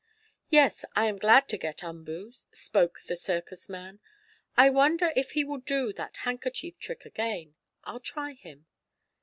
[0.49, 3.99] "Yes, I am glad to get Umboo," spoke the circus man.
[4.57, 7.53] "I wonder if he will do that handkerchief trick again?
[7.83, 8.65] I'll try him."